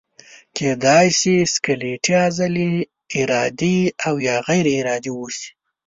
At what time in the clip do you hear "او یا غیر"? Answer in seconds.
4.07-4.65